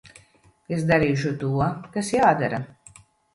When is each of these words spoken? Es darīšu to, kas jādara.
Es 0.77 0.85
darīšu 0.91 1.33
to, 1.43 1.51
kas 1.97 2.11
jādara. 2.17 2.63